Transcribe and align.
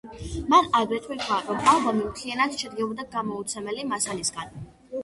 მან 0.53 0.69
აგრეთვე 0.79 1.17
თქვა, 1.19 1.37
რომ 1.49 1.61
ალბომი 1.75 2.07
მთლიანად 2.09 2.59
შედგებოდა 2.65 3.07
გამოუცემელი 3.19 3.89
მასალისგან. 3.95 4.61